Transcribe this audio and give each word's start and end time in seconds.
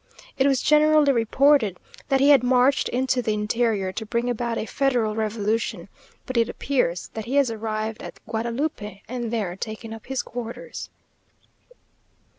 It 0.35 0.47
was 0.47 0.63
generally 0.63 1.11
reported, 1.11 1.77
that 2.09 2.19
he 2.19 2.29
had 2.29 2.41
marched 2.41 2.89
into 2.89 3.21
the 3.21 3.33
interior, 3.33 3.91
to 3.91 4.03
bring 4.03 4.31
about 4.31 4.57
a 4.57 4.65
federal 4.65 5.13
revolution; 5.15 5.89
but 6.25 6.37
it 6.37 6.49
appears 6.49 7.09
that 7.13 7.25
he 7.25 7.35
has 7.35 7.51
arrived 7.51 8.01
at 8.01 8.19
Guadalupe, 8.25 9.03
and 9.07 9.29
there 9.31 9.55
taken 9.55 9.93
up 9.93 10.07
his 10.07 10.23
quarters. 10.23 10.89